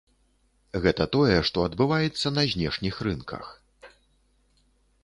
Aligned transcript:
Гэта 0.85 1.05
тое, 1.15 1.35
што 1.49 1.65
адбываецца 1.69 2.27
на 2.39 2.47
знешніх 2.55 2.95
рынках. 3.11 3.55